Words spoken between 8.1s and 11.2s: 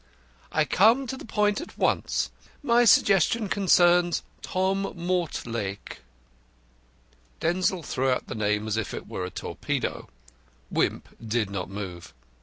the name as if it were a torpedo. Wimp